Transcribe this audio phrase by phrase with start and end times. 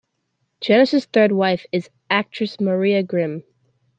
[0.61, 3.43] Janis's third wife is actress Maria Grimm.